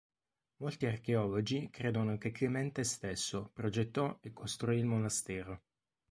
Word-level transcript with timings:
Molti 0.61 0.87
archeologi 0.87 1.69
credono 1.69 2.17
che 2.17 2.31
Clemente 2.31 2.83
stesso 2.83 3.51
progettò 3.53 4.17
e 4.23 4.33
costruì 4.33 4.77
il 4.79 4.85
monastero. 4.87 5.61